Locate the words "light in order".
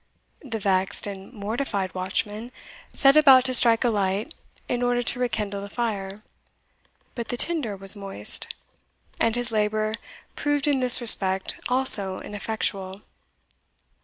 3.91-5.03